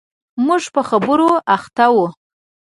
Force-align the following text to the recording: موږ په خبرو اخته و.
موږ 0.45 0.63
په 0.73 0.81
خبرو 0.89 1.29
اخته 1.55 1.85
و. 1.93 1.97